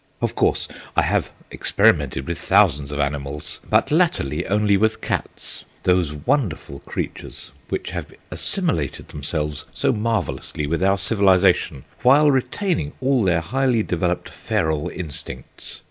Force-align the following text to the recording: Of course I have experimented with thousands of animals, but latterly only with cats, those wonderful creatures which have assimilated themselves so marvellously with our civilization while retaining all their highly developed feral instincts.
Of 0.19 0.33
course 0.33 0.67
I 0.95 1.03
have 1.03 1.29
experimented 1.51 2.25
with 2.25 2.39
thousands 2.39 2.91
of 2.91 2.99
animals, 2.99 3.59
but 3.69 3.91
latterly 3.91 4.47
only 4.47 4.75
with 4.75 4.99
cats, 4.99 5.63
those 5.83 6.11
wonderful 6.11 6.79
creatures 6.79 7.51
which 7.69 7.91
have 7.91 8.11
assimilated 8.31 9.09
themselves 9.09 9.65
so 9.75 9.93
marvellously 9.93 10.65
with 10.65 10.81
our 10.81 10.97
civilization 10.97 11.85
while 12.01 12.31
retaining 12.31 12.93
all 12.99 13.21
their 13.23 13.41
highly 13.41 13.83
developed 13.83 14.27
feral 14.29 14.89
instincts. 14.89 15.79